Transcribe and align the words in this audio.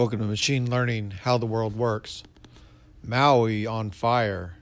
Welcome 0.00 0.20
to 0.20 0.24
Machine 0.24 0.70
Learning 0.70 1.10
How 1.10 1.36
the 1.36 1.44
World 1.44 1.76
Works. 1.76 2.22
Maui 3.04 3.66
on 3.66 3.90
fire. 3.90 4.56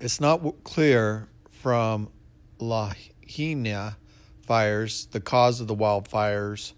It's 0.00 0.20
not 0.20 0.64
clear 0.64 1.28
from 1.48 2.10
Lahaina 2.58 3.96
fires 4.44 5.06
the 5.12 5.20
cause 5.20 5.60
of 5.60 5.68
the 5.68 5.76
wildfires. 5.76 6.72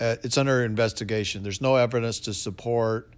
Uh, 0.00 0.16
it's 0.24 0.36
under 0.36 0.64
investigation. 0.64 1.44
There's 1.44 1.60
no 1.60 1.76
evidence 1.76 2.18
to 2.18 2.34
support 2.34 3.12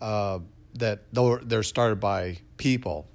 uh, 0.00 0.38
that 0.76 1.02
they're 1.12 1.62
started 1.62 2.00
by 2.00 2.38
people. 2.56 3.06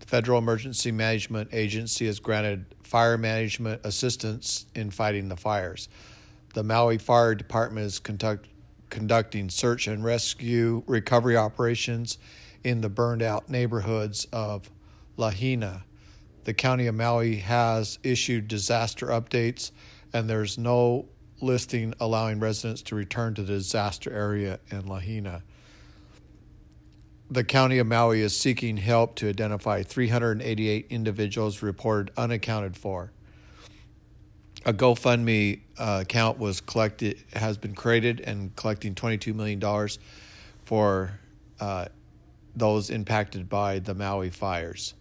The 0.00 0.06
Federal 0.06 0.38
Emergency 0.38 0.90
Management 0.90 1.50
Agency 1.52 2.06
has 2.06 2.18
granted 2.18 2.64
fire 2.82 3.16
management 3.16 3.82
assistance 3.84 4.66
in 4.74 4.90
fighting 4.90 5.28
the 5.28 5.36
fires. 5.36 5.88
The 6.54 6.62
Maui 6.62 6.98
Fire 6.98 7.34
Department 7.34 7.86
is 7.86 7.98
conduct, 7.98 8.48
conducting 8.90 9.48
search 9.48 9.86
and 9.86 10.04
rescue 10.04 10.82
recovery 10.86 11.36
operations 11.36 12.18
in 12.62 12.82
the 12.82 12.90
burned 12.90 13.22
out 13.22 13.48
neighborhoods 13.48 14.26
of 14.32 14.70
Lahaina. 15.16 15.84
The 16.44 16.52
county 16.52 16.86
of 16.86 16.94
Maui 16.94 17.36
has 17.36 17.98
issued 18.02 18.48
disaster 18.48 19.06
updates, 19.06 19.70
and 20.12 20.28
there's 20.28 20.58
no 20.58 21.08
listing 21.40 21.94
allowing 21.98 22.38
residents 22.38 22.82
to 22.82 22.94
return 22.94 23.34
to 23.34 23.42
the 23.42 23.54
disaster 23.54 24.12
area 24.12 24.60
in 24.70 24.86
Lahaina. 24.86 25.42
The 27.30 27.44
county 27.44 27.78
of 27.78 27.86
Maui 27.86 28.20
is 28.20 28.38
seeking 28.38 28.76
help 28.76 29.14
to 29.16 29.28
identify 29.28 29.82
388 29.82 30.86
individuals 30.90 31.62
reported 31.62 32.12
unaccounted 32.16 32.76
for. 32.76 33.12
A 34.64 34.72
GoFundMe 34.72 35.60
uh, 35.76 35.98
account 36.02 36.38
was 36.38 36.60
collected, 36.60 37.18
has 37.32 37.58
been 37.58 37.74
created, 37.74 38.20
and 38.20 38.54
collecting 38.54 38.94
22 38.94 39.34
million 39.34 39.58
dollars 39.58 39.98
for 40.64 41.18
uh, 41.58 41.86
those 42.54 42.88
impacted 42.88 43.48
by 43.48 43.80
the 43.80 43.94
Maui 43.94 44.30
fires. 44.30 44.94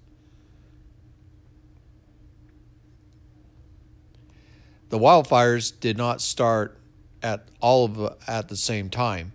The 4.90 5.00
wildfires 5.00 5.72
did 5.80 5.96
not 5.96 6.22
start 6.22 6.78
at 7.22 7.48
all 7.62 7.86
of 7.86 8.18
at 8.28 8.50
the 8.50 8.58
same 8.58 8.90
time. 8.90 9.32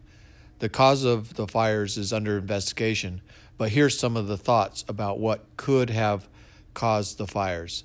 The 0.59 0.69
cause 0.69 1.05
of 1.05 1.35
the 1.35 1.47
fires 1.47 1.97
is 1.97 2.13
under 2.13 2.37
investigation, 2.37 3.21
but 3.57 3.71
here's 3.71 3.99
some 3.99 4.17
of 4.17 4.27
the 4.27 4.37
thoughts 4.37 4.85
about 4.89 5.19
what 5.21 5.45
could 5.57 5.91
have 5.91 6.29
caused 6.75 7.17
the 7.17 7.27
fires. 7.27 7.85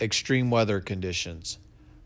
Extreme 0.00 0.50
weather 0.50 0.80
conditions. 0.80 1.58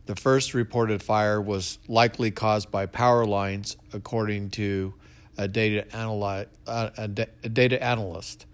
The 0.06 0.17
first 0.17 0.53
reported 0.53 1.03
fire 1.03 1.41
was 1.41 1.78
likely 1.89 2.31
caused 2.31 2.70
by 2.70 2.87
power 2.87 3.25
lines, 3.25 3.77
according 3.92 4.50
to 4.50 4.95
a 5.39 5.48
data, 5.48 5.87
analy- 5.91 6.47
uh, 6.67 6.91
a 6.97 7.09
data 7.48 7.83
analyst. 7.83 8.47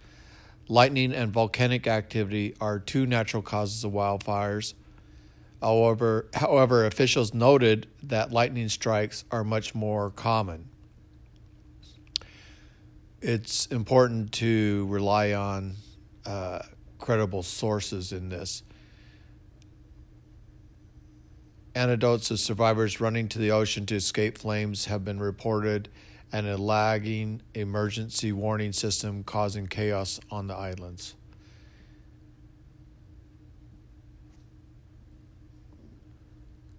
Lightning 0.68 1.12
and 1.12 1.32
volcanic 1.32 1.86
activity 1.86 2.54
are 2.60 2.78
two 2.78 3.06
natural 3.06 3.42
causes 3.42 3.82
of 3.82 3.92
wildfires. 3.92 4.74
However, 5.60 6.28
however, 6.34 6.86
officials 6.86 7.34
noted 7.34 7.88
that 8.04 8.32
lightning 8.32 8.68
strikes 8.68 9.24
are 9.30 9.42
much 9.42 9.74
more 9.74 10.10
common 10.10 10.68
it's 13.22 13.66
important 13.66 14.32
to 14.32 14.86
rely 14.88 15.32
on 15.32 15.76
uh, 16.24 16.60
credible 16.98 17.42
sources 17.42 18.12
in 18.12 18.28
this. 18.28 18.62
Anecdotes 21.74 22.32
of 22.32 22.40
survivors 22.40 23.00
running 23.00 23.28
to 23.28 23.38
the 23.38 23.52
ocean 23.52 23.86
to 23.86 23.94
escape 23.94 24.36
flames 24.36 24.86
have 24.86 25.04
been 25.04 25.20
reported, 25.20 25.88
and 26.32 26.46
a 26.46 26.56
lagging 26.56 27.42
emergency 27.54 28.32
warning 28.32 28.72
system 28.72 29.22
causing 29.22 29.68
chaos 29.68 30.18
on 30.30 30.48
the 30.48 30.54
islands. 30.54 31.14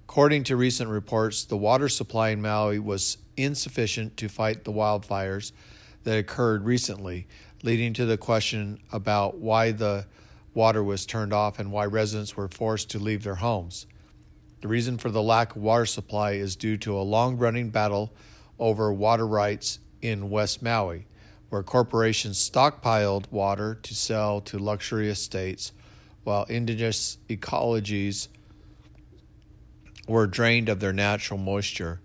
According 0.04 0.44
to 0.46 0.58
recent 0.58 0.90
reports, 0.90 1.46
the 1.46 1.56
water 1.56 1.88
supply 1.88 2.30
in 2.30 2.42
Maui 2.42 2.80
was 2.80 3.18
insufficient 3.38 4.18
to 4.18 4.28
fight 4.28 4.66
the 4.66 4.74
wildfires 4.74 5.54
that 6.04 6.18
occurred 6.18 6.66
recently, 6.66 7.28
leading 7.64 7.94
to 7.94 8.06
the 8.06 8.18
question 8.18 8.80
about 8.92 9.38
why 9.38 9.72
the 9.72 10.06
water 10.54 10.84
was 10.84 11.06
turned 11.06 11.32
off 11.32 11.60
and 11.60 11.72
why 11.72 11.86
residents 11.86 12.36
were 12.36 12.50
forced 12.50 12.90
to 12.90 13.00
leave 13.00 13.24
their 13.24 13.36
homes. 13.36 13.86
The 14.62 14.68
reason 14.68 15.00
for 15.00 15.10
the 15.10 15.24
lack 15.24 15.56
of 15.56 15.62
water 15.62 15.88
supply 15.88 16.34
is 16.34 16.56
due 16.56 16.78
to 16.78 16.96
a 16.96 17.02
long 17.02 17.38
running 17.38 17.72
battle 17.72 18.14
over 18.60 18.94
water 18.94 19.26
rights 19.26 19.80
in 20.02 20.30
West 20.30 20.62
Maui, 20.62 21.08
where 21.50 21.64
corporations 21.64 22.38
stockpiled 22.38 23.32
water 23.32 23.76
to 23.82 23.96
sell 23.96 24.40
to 24.42 24.60
luxury 24.60 25.10
estates, 25.10 25.72
while 26.24 26.44
indigenous 26.44 27.18
ecologies 27.28 28.28
were 30.08 30.28
drained 30.28 30.70
of 30.70 30.80
their 30.80 30.94
natural 30.94 31.40
moisture. 31.40 32.00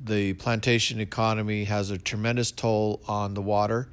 The 0.00 0.34
plantation 0.34 1.00
economy 1.00 1.64
has 1.64 1.90
a 1.90 1.98
tremendous 1.98 2.52
toll 2.52 3.00
on 3.08 3.34
the 3.34 3.42
water, 3.42 3.88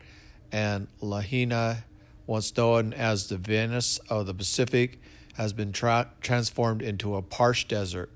and 0.51 0.87
Lahaina, 1.01 1.85
once 2.27 2.55
known 2.55 2.93
as 2.93 3.29
the 3.29 3.37
Venice 3.37 3.97
of 4.09 4.27
the 4.27 4.33
Pacific, 4.33 4.99
has 5.33 5.53
been 5.53 5.71
tra- 5.71 6.11
transformed 6.21 6.81
into 6.81 7.15
a 7.15 7.21
parched 7.21 7.69
desert, 7.69 8.11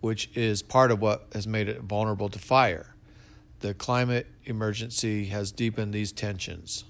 which 0.00 0.30
is 0.34 0.62
part 0.62 0.90
of 0.90 1.00
what 1.00 1.26
has 1.32 1.46
made 1.46 1.68
it 1.68 1.82
vulnerable 1.82 2.28
to 2.28 2.38
fire. 2.38 2.94
The 3.60 3.74
climate 3.74 4.26
emergency 4.44 5.26
has 5.26 5.52
deepened 5.52 5.92
these 5.92 6.12
tensions. 6.12 6.84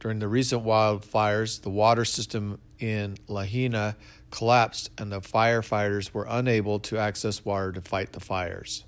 During 0.00 0.20
the 0.20 0.28
recent 0.28 0.64
wildfires, 0.64 1.62
the 1.62 1.70
water 1.70 2.04
system 2.04 2.60
in 2.78 3.16
Lahaina 3.26 3.96
collapsed 4.30 4.90
and 4.98 5.10
the 5.10 5.20
firefighters 5.20 6.12
were 6.12 6.26
unable 6.28 6.78
to 6.80 6.98
access 6.98 7.44
water 7.44 7.72
to 7.72 7.80
fight 7.80 8.12
the 8.12 8.20
fires. 8.20 8.84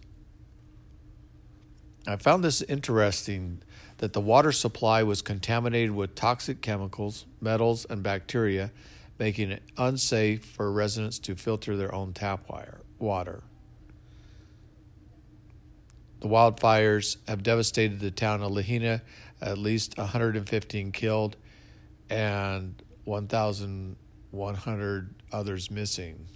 I 2.06 2.16
found 2.16 2.44
this 2.44 2.62
interesting 2.62 3.62
that 4.00 4.12
the 4.14 4.20
water 4.20 4.50
supply 4.50 5.02
was 5.02 5.20
contaminated 5.20 5.90
with 5.90 6.14
toxic 6.14 6.62
chemicals, 6.62 7.26
metals, 7.38 7.84
and 7.90 8.02
bacteria, 8.02 8.72
making 9.18 9.50
it 9.50 9.62
unsafe 9.76 10.42
for 10.42 10.72
residents 10.72 11.18
to 11.18 11.34
filter 11.34 11.76
their 11.76 11.94
own 11.94 12.14
tap 12.14 12.50
water. 12.98 13.42
The 16.20 16.28
wildfires 16.28 17.18
have 17.28 17.42
devastated 17.42 18.00
the 18.00 18.10
town 18.10 18.42
of 18.42 18.52
Lahaina, 18.52 19.02
at 19.42 19.58
least 19.58 19.98
115 19.98 20.92
killed 20.92 21.36
and 22.08 22.82
1,100 23.04 25.14
others 25.30 25.70
missing. 25.70 26.26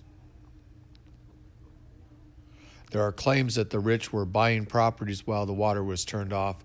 There 2.91 3.03
are 3.03 3.13
claims 3.13 3.55
that 3.55 3.71
the 3.71 3.81
rich 3.81 4.13
were 4.13 4.27
buying 4.27 4.67
properties 4.67 5.27
while 5.27 5.47
the 5.47 5.55
water 5.55 5.83
was 5.83 6.05
turned 6.05 6.35
off, 6.35 6.63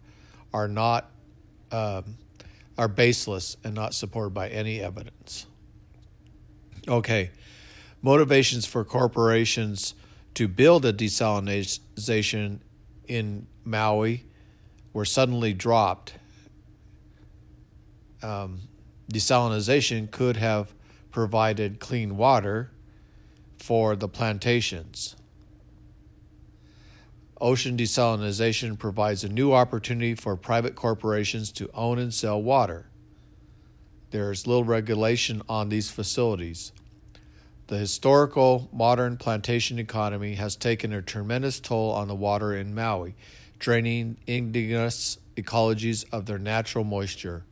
are 0.54 0.68
not 0.68 1.12
um, 1.72 2.18
are 2.78 2.88
baseless 2.88 3.58
and 3.64 3.76
not 3.76 3.94
supported 3.94 4.34
by 4.34 4.50
any 4.50 4.80
evidence. 4.80 5.46
Okay, 6.88 7.32
motivations 8.02 8.66
for 8.66 8.84
corporations 8.84 9.94
to 10.34 10.48
build 10.48 10.86
a 10.86 10.94
desalination 10.94 12.60
in 13.08 13.48
Maui 13.66 14.26
were 14.94 15.06
suddenly 15.06 15.54
dropped. 15.54 16.14
Um, 18.24 18.62
desalination 19.12 20.10
could 20.10 20.38
have 20.38 20.74
provided 21.12 21.80
clean 21.80 22.16
water 22.18 22.72
for 23.58 23.96
the 23.96 24.08
plantations. 24.08 25.16
Ocean 27.42 27.78
desalination 27.78 28.78
provides 28.78 29.24
a 29.24 29.30
new 29.30 29.54
opportunity 29.54 30.16
for 30.16 30.36
private 30.36 30.76
corporations 30.76 31.52
to 31.54 31.70
own 31.74 31.98
and 31.98 32.14
sell 32.14 32.42
water. 32.42 32.88
There 34.12 34.32
is 34.32 34.48
little 34.48 34.64
regulation 34.64 35.42
on 35.48 35.70
these 35.70 35.90
facilities. 35.90 36.72
The 37.68 37.78
historical 37.78 38.70
modern 38.74 39.18
plantation 39.18 39.80
economy 39.80 40.36
has 40.36 40.56
taken 40.56 40.92
a 40.92 41.02
tremendous 41.02 41.60
toll 41.60 41.92
on 41.92 42.08
the 42.08 42.16
water 42.16 42.56
in 42.56 42.76
Maui, 42.76 43.16
draining 43.60 44.18
indigenous 44.26 45.18
ecologies 45.36 46.04
of 46.12 46.26
their 46.26 46.40
natural 46.40 46.84
moisture. 46.84 47.46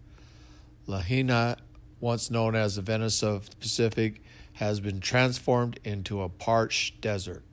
Lahaina 0.87 1.57
once 1.99 2.29
known 2.29 2.55
as 2.55 2.75
the 2.75 2.81
Venice 2.81 3.23
of 3.23 3.49
the 3.49 3.55
Pacific, 3.57 4.21
has 4.53 4.79
been 4.79 4.99
transformed 4.99 5.79
into 5.83 6.21
a 6.21 6.29
parched 6.29 7.01
desert. 7.01 7.43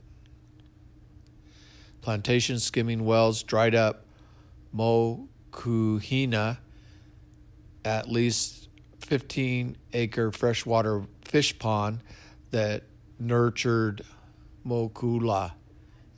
Plantation 2.05 2.59
skimming 2.59 3.07
wells 3.07 3.43
dried 3.43 3.75
up 3.75 4.05
Mokuhinia, 4.77 6.59
at 7.83 8.11
least 8.11 8.69
15 8.99 9.79
acre 9.95 10.31
freshwater 10.31 11.07
fish 11.25 11.59
pond 11.59 12.01
that 12.51 12.83
nurtured 13.19 14.03
Moku'ula, 14.67 15.53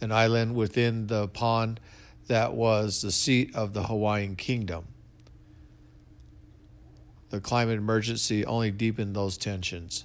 an 0.00 0.10
island 0.10 0.56
within 0.56 1.06
the 1.06 1.28
pond 1.28 1.78
that 2.26 2.54
was 2.54 3.02
the 3.02 3.12
seat 3.12 3.54
of 3.54 3.72
the 3.72 3.84
Hawaiian 3.84 4.34
kingdom. 4.34 4.86
The 7.30 7.38
climate 7.38 7.78
emergency 7.78 8.44
only 8.44 8.72
deepened 8.72 9.14
those 9.14 9.38
tensions. 9.38 10.04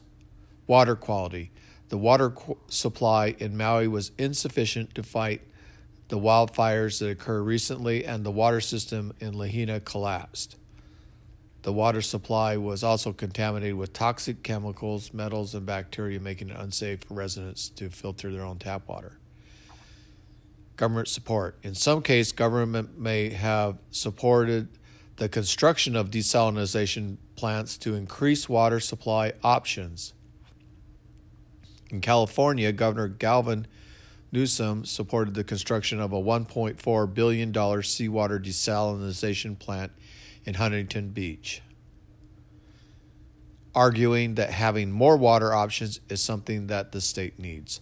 Water 0.67 0.95
quality. 0.95 1.49
The 1.89 1.97
water 1.97 2.29
qu- 2.29 2.59
supply 2.67 3.33
in 3.39 3.57
Maui 3.57 3.87
was 3.87 4.11
insufficient 4.19 4.93
to 4.93 5.01
fight 5.01 5.41
the 6.11 6.19
wildfires 6.19 6.99
that 6.99 7.09
occurred 7.09 7.43
recently, 7.43 8.03
and 8.03 8.25
the 8.25 8.31
water 8.31 8.59
system 8.59 9.13
in 9.21 9.33
Lahaina 9.33 9.79
collapsed. 9.79 10.57
The 11.61 11.71
water 11.71 12.01
supply 12.01 12.57
was 12.57 12.83
also 12.83 13.13
contaminated 13.13 13.77
with 13.77 13.93
toxic 13.93 14.43
chemicals, 14.43 15.13
metals, 15.13 15.55
and 15.55 15.65
bacteria, 15.65 16.19
making 16.19 16.49
it 16.49 16.57
unsafe 16.59 17.05
for 17.05 17.13
residents 17.13 17.69
to 17.69 17.89
filter 17.89 18.29
their 18.29 18.43
own 18.43 18.59
tap 18.59 18.89
water. 18.89 19.19
Government 20.75 21.07
support. 21.07 21.57
In 21.63 21.75
some 21.75 22.01
cases, 22.01 22.33
government 22.33 22.99
may 22.99 23.29
have 23.29 23.77
supported 23.89 24.67
the 25.15 25.29
construction 25.29 25.95
of 25.95 26.11
desalination 26.11 27.15
plants 27.37 27.77
to 27.77 27.95
increase 27.95 28.49
water 28.49 28.81
supply 28.81 29.31
options. 29.45 30.11
In 31.89 32.01
California, 32.01 32.73
Governor 32.73 33.07
Gavin 33.07 33.65
Newsom 34.31 34.85
supported 34.85 35.33
the 35.33 35.43
construction 35.43 35.99
of 35.99 36.13
a 36.13 36.21
$1.4 36.21 37.13
billion 37.13 37.83
seawater 37.83 38.39
desalination 38.39 39.59
plant 39.59 39.91
in 40.45 40.53
Huntington 40.53 41.09
Beach, 41.09 41.61
arguing 43.75 44.35
that 44.35 44.51
having 44.51 44.91
more 44.91 45.17
water 45.17 45.53
options 45.53 45.99
is 46.07 46.21
something 46.21 46.67
that 46.67 46.93
the 46.93 47.01
state 47.01 47.39
needs. 47.39 47.81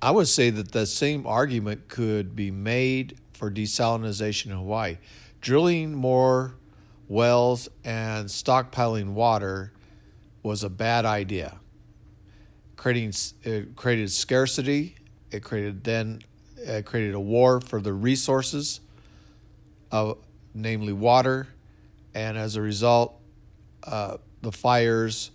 I 0.00 0.12
would 0.12 0.28
say 0.28 0.50
that 0.50 0.70
the 0.70 0.86
same 0.86 1.26
argument 1.26 1.88
could 1.88 2.36
be 2.36 2.52
made 2.52 3.18
for 3.32 3.50
desalination 3.50 4.46
in 4.46 4.52
Hawaii. 4.52 4.98
Drilling 5.40 5.94
more 5.94 6.54
wells 7.08 7.68
and 7.84 8.28
stockpiling 8.28 9.14
water 9.14 9.72
was 10.44 10.62
a 10.62 10.70
bad 10.70 11.04
idea. 11.04 11.58
Creating 12.78 13.12
it 13.42 13.76
created 13.76 14.10
scarcity. 14.10 14.96
It 15.30 15.42
created 15.42 15.84
then 15.84 16.20
it 16.56 16.86
created 16.86 17.14
a 17.14 17.20
war 17.20 17.60
for 17.60 17.80
the 17.80 17.92
resources 17.92 18.80
of 19.90 20.18
namely 20.54 20.92
water, 20.92 21.48
and 22.14 22.38
as 22.38 22.56
a 22.56 22.62
result, 22.62 23.20
uh, 23.84 24.16
the 24.42 24.52
fires 24.52 25.32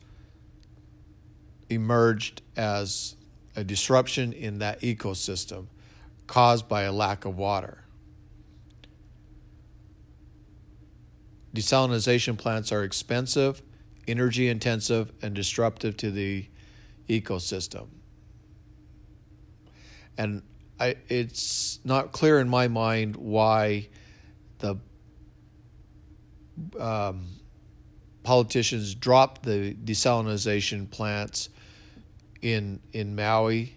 emerged 1.70 2.42
as 2.56 3.16
a 3.56 3.64
disruption 3.64 4.32
in 4.32 4.60
that 4.60 4.82
ecosystem 4.82 5.68
caused 6.28 6.70
by 6.70 6.84
a 6.84 6.92
lack 6.92 7.26
of 7.26 7.38
water. 7.38 7.84
Desalination 11.54 12.38
plants 12.38 12.72
are 12.72 12.84
expensive, 12.84 13.62
energy 14.08 14.48
intensive, 14.48 15.12
and 15.22 15.36
disruptive 15.36 15.98
to 15.98 16.10
the 16.10 16.48
ecosystem. 17.22 17.88
And 20.18 20.44
I, 20.80 20.96
it's 21.08 21.80
not 21.84 22.12
clear 22.12 22.40
in 22.40 22.50
my 22.50 22.68
mind 22.68 23.16
why 23.16 23.90
the 24.60 24.78
um, 26.80 27.28
politicians 28.24 28.96
dropped 28.96 29.44
the 29.44 29.74
desalination 29.74 30.90
plants 30.90 31.50
in 32.42 32.80
in 32.92 33.16
Maui, 33.16 33.76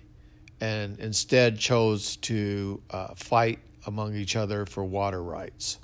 and 0.61 0.99
instead 0.99 1.59
chose 1.59 2.17
to 2.17 2.83
uh, 2.91 3.15
fight 3.15 3.61
among 3.87 4.17
each 4.17 4.37
other 4.37 4.67
for 4.67 4.85
water 4.85 5.23
rights. 5.23 5.79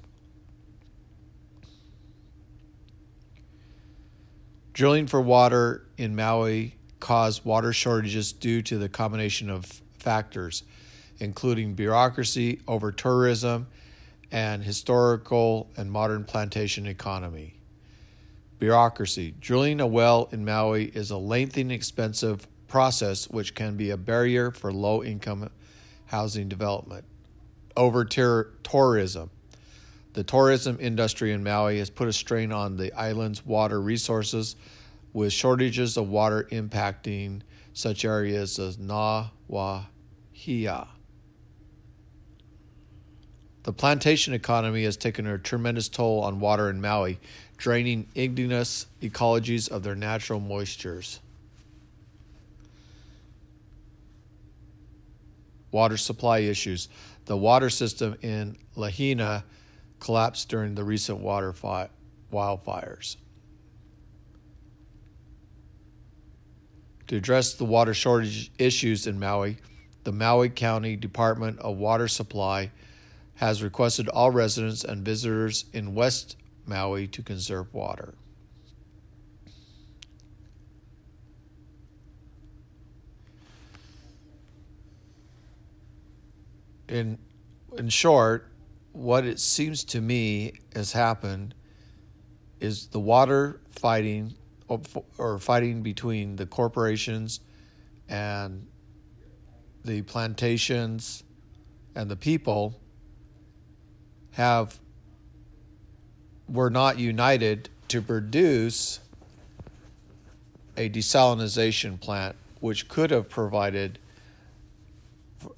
Drilling 4.73 5.07
for 5.07 5.21
water 5.21 5.87
in 5.99 6.17
Maui 6.17 6.75
caused 7.03 7.45
water 7.45 7.73
shortages 7.73 8.33
due 8.33 8.63
to 8.63 8.79
the 8.79 8.89
combination 8.89 9.51
of 9.51 9.67
factors, 9.99 10.63
including 11.19 11.75
bureaucracy, 11.75 12.61
over 12.69 12.93
tourism, 12.93 13.67
and 14.31 14.63
historical 14.63 15.69
and 15.77 15.91
modern 15.91 16.23
plantation 16.23 16.87
economy. 16.87 17.55
Bureaucracy. 18.61 19.35
Drilling 19.41 19.81
a 19.81 19.87
well 19.87 20.29
in 20.31 20.45
Maui 20.45 20.93
is 20.95 21.11
a 21.11 21.17
lengthy 21.17 21.63
and 21.63 21.73
expensive 21.73 22.47
process 22.69 23.29
which 23.29 23.57
can 23.57 23.77
be 23.77 23.91
a 23.91 23.97
barrier 23.97 24.53
for 24.53 24.73
low 24.73 25.03
income 25.03 25.51
housing 26.07 26.49
development. 26.49 27.05
Over 27.77 28.05
tourism. 28.05 29.31
The 30.13 30.23
tourism 30.23 30.79
industry 30.81 31.33
in 31.33 31.43
Maui 31.43 31.79
has 31.79 31.91
put 31.91 32.07
a 32.07 32.13
strain 32.13 32.53
on 32.53 32.77
the 32.77 32.93
island's 32.93 33.45
water 33.45 33.81
resources, 33.81 34.55
with 35.13 35.33
shortages 35.33 35.97
of 35.97 36.09
water 36.09 36.49
impacting 36.51 37.43
such 37.73 38.05
areas 38.05 38.59
as 38.59 38.79
Na 38.79 39.29
Wai 39.49 39.87
Eha. 40.37 40.89
The 43.65 43.73
plantation 43.73 44.35
economy 44.35 44.85
has 44.85 44.97
taken 44.97 45.27
a 45.27 45.39
tremendous 45.39 45.89
toll 45.89 46.21
on 46.21 46.41
water 46.41 46.69
in 46.69 46.81
Maui, 46.81 47.21
draining 47.57 48.09
igneous 48.15 48.87
ecologies 49.01 49.71
of 49.71 49.85
their 49.85 49.95
natural 49.95 50.41
moistures. 50.41 51.21
Water 55.71 55.97
supply 55.97 56.41
issues. 56.41 56.89
The 57.27 57.37
water 57.37 57.71
system 57.71 58.17
in 58.21 58.57
Lahaina 58.75 59.45
collapsed 60.01 60.49
during 60.49 60.75
the 60.75 60.83
recent 60.85 61.21
water 61.21 61.53
fi- 61.53 61.89
wildfires. 62.33 63.17
To 67.09 67.17
address 67.17 67.55
the 67.55 67.65
water 67.65 67.95
shortage 67.95 68.51
issues 68.59 69.07
in 69.07 69.19
Maui, 69.19 69.59
the 70.05 70.13
Maui 70.13 70.49
County 70.49 70.97
Department 70.97 71.59
of 71.59 71.77
Water 71.77 72.09
Supply 72.09 72.71
has 73.35 73.63
requested 73.63 74.09
all 74.09 74.31
residents 74.31 74.85
and 74.85 75.05
visitors 75.05 75.65
in 75.73 75.95
West 75.95 76.37
Maui 76.67 77.07
to 77.09 77.23
conserve 77.23 77.73
water. 77.75 78.15
In, 86.89 87.19
in 87.77 87.89
short, 87.89 88.49
what 88.93 89.25
it 89.25 89.41
seems 89.41 89.83
to 89.85 90.01
me 90.01 90.53
has 90.75 90.93
happened 90.93 91.55
is 92.61 92.89
the 92.89 93.01
water 93.01 93.61
fighting 93.71 94.35
or 95.19 95.39
fighting 95.39 95.83
between 95.83 96.37
the 96.37 96.47
corporations 96.47 97.41
and 98.09 98.67
the 99.85 100.03
plantations 100.03 101.25
and 101.95 102.11
the 102.11 102.17
people 102.17 102.79
have 104.33 104.79
were 106.49 106.71
not 106.71 106.99
united 106.99 107.69
to 107.89 108.01
produce 108.01 109.01
a 110.77 110.89
desalination 110.89 112.01
plant 112.01 112.37
which 112.61 112.89
could 112.89 113.11
have 113.11 113.29
provided 113.29 113.99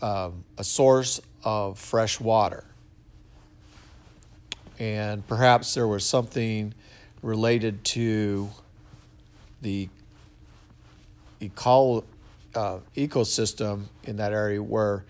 um, 0.01 0.45
a 0.59 0.65
source 0.65 1.21
of 1.45 1.79
fresh 1.79 2.19
water. 2.19 2.65
And 4.79 5.27
perhaps 5.29 5.75
there 5.75 5.87
was 5.87 6.05
something 6.05 6.75
related 7.23 7.85
to 7.85 8.51
the 9.65 9.89
eco- 11.41 12.05
uh, 12.55 12.79
ecosystem 12.95 13.85
in 14.05 14.17
that 14.17 14.33
area 14.33 14.63
where 14.63 15.05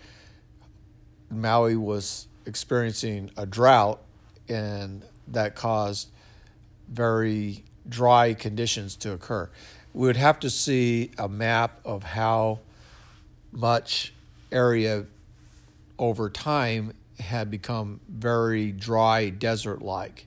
Maui 1.28 1.76
was 1.76 2.28
experiencing 2.46 3.30
a 3.36 3.44
drought 3.44 4.00
and 4.48 5.02
that 5.28 5.56
caused 5.56 6.08
very 6.88 7.64
dry 7.88 8.32
conditions 8.32 8.94
to 8.94 9.12
occur. 9.12 9.50
We 9.92 10.06
would 10.06 10.16
have 10.16 10.38
to 10.40 10.50
see 10.50 11.10
a 11.18 11.28
map 11.28 11.80
of 11.84 12.04
how 12.04 12.60
much 13.50 14.14
area 14.52 15.06
over 15.98 16.30
time 16.30 16.92
had 17.18 17.50
become 17.50 18.00
very 18.08 18.70
dry, 18.70 19.30
desert 19.30 19.82
like. 19.82 20.26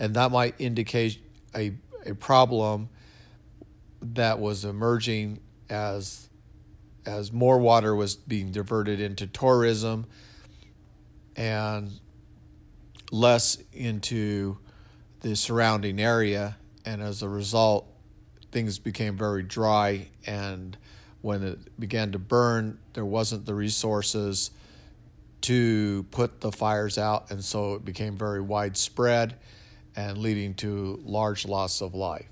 And 0.00 0.14
that 0.14 0.32
might 0.32 0.56
indicate 0.58 1.18
a, 1.54 1.72
a 2.04 2.14
problem 2.14 2.88
that 4.02 4.38
was 4.38 4.64
emerging 4.64 5.40
as 5.70 6.28
as 7.04 7.32
more 7.32 7.58
water 7.58 7.94
was 7.96 8.14
being 8.14 8.52
diverted 8.52 9.00
into 9.00 9.26
tourism 9.26 10.06
and 11.34 11.90
less 13.10 13.58
into 13.72 14.58
the 15.20 15.34
surrounding 15.34 16.00
area. 16.00 16.56
And 16.84 17.02
as 17.02 17.22
a 17.22 17.28
result 17.28 17.88
things 18.52 18.78
became 18.78 19.16
very 19.16 19.42
dry, 19.42 20.08
and 20.26 20.76
when 21.22 21.42
it 21.42 21.80
began 21.80 22.12
to 22.12 22.18
burn, 22.18 22.78
there 22.92 23.04
wasn't 23.04 23.46
the 23.46 23.54
resources 23.54 24.50
to 25.40 26.04
put 26.10 26.40
the 26.40 26.52
fires 26.52 26.98
out, 26.98 27.30
and 27.30 27.42
so 27.42 27.74
it 27.74 27.84
became 27.84 28.16
very 28.16 28.40
widespread 28.40 29.36
and 29.96 30.18
leading 30.18 30.54
to 30.54 31.00
large 31.04 31.46
loss 31.46 31.80
of 31.80 31.94
life. 31.94 32.31